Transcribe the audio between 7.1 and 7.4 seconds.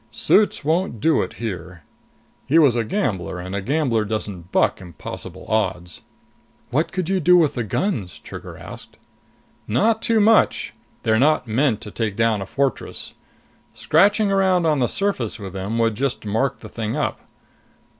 do